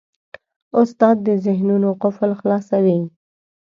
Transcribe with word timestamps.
استاد 0.81 1.15
د 1.27 1.27
ذهنونو 1.45 1.89
قفل 2.03 2.31
خلاصوي. 2.39 2.97